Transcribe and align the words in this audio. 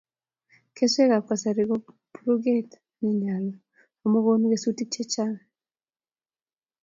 Keswekab 0.75 1.23
kasari 1.29 1.63
ko 1.69 1.75
buruket 2.13 2.69
nenyoulu 2.99 3.57
amu 4.03 4.19
konu 4.25 4.45
kesutik 4.51 4.89
chechang 4.93 5.35